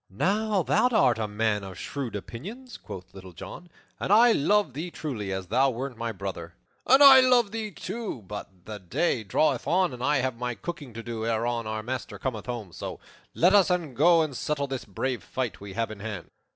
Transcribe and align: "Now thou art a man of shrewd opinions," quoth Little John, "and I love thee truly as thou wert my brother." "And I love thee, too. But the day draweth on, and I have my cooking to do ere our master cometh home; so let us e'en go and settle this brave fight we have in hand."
"Now 0.09 0.63
thou 0.63 0.87
art 0.87 1.19
a 1.19 1.27
man 1.27 1.63
of 1.63 1.77
shrewd 1.77 2.15
opinions," 2.15 2.75
quoth 2.75 3.13
Little 3.13 3.33
John, 3.33 3.69
"and 3.99 4.11
I 4.11 4.31
love 4.31 4.73
thee 4.73 4.89
truly 4.89 5.31
as 5.31 5.45
thou 5.45 5.69
wert 5.69 5.95
my 5.95 6.11
brother." 6.11 6.55
"And 6.87 7.03
I 7.03 7.19
love 7.19 7.51
thee, 7.51 7.69
too. 7.69 8.23
But 8.23 8.65
the 8.65 8.79
day 8.79 9.23
draweth 9.23 9.67
on, 9.67 9.93
and 9.93 10.03
I 10.03 10.17
have 10.17 10.35
my 10.39 10.55
cooking 10.55 10.95
to 10.95 11.03
do 11.03 11.27
ere 11.27 11.45
our 11.45 11.83
master 11.83 12.17
cometh 12.17 12.47
home; 12.47 12.71
so 12.71 12.99
let 13.35 13.53
us 13.53 13.69
e'en 13.69 13.93
go 13.93 14.23
and 14.23 14.35
settle 14.35 14.65
this 14.65 14.85
brave 14.85 15.21
fight 15.23 15.61
we 15.61 15.73
have 15.73 15.91
in 15.91 15.99
hand." 15.99 16.31